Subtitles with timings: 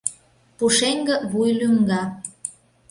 [0.57, 2.01] Пушеҥге вуй лӱҥга.